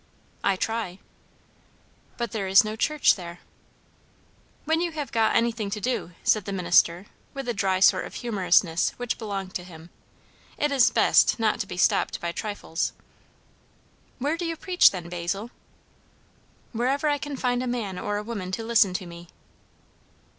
"I 0.43 0.55
try." 0.55 0.97
"But 2.17 2.31
there 2.31 2.47
is 2.47 2.63
no 2.63 2.75
church 2.75 3.13
there?" 3.13 3.37
"When 4.65 4.81
you 4.81 4.93
have 4.93 5.11
got 5.11 5.35
anything 5.35 5.69
to 5.69 5.79
do," 5.79 6.13
said 6.23 6.45
the 6.45 6.51
minister, 6.51 7.05
with 7.35 7.47
a 7.47 7.53
dry 7.53 7.79
sort 7.79 8.05
of 8.07 8.15
humourousness 8.15 8.93
which 8.97 9.19
belonged 9.19 9.53
to 9.53 9.63
him, 9.63 9.91
"it 10.57 10.71
is 10.71 10.89
best 10.89 11.39
not 11.39 11.67
be 11.67 11.77
stopped 11.77 12.19
by 12.19 12.31
trifles." 12.31 12.93
"Where 14.17 14.37
do 14.37 14.45
you 14.45 14.57
preach, 14.57 14.89
then, 14.89 15.07
Basil?" 15.07 15.51
"Wherever 16.73 17.07
I 17.07 17.19
can 17.19 17.37
find 17.37 17.61
a 17.61 17.67
man 17.67 17.99
or 17.99 18.17
a 18.17 18.23
woman 18.23 18.51
to 18.53 18.63
listen 18.63 18.95
to 18.95 19.05
me." 19.05 19.27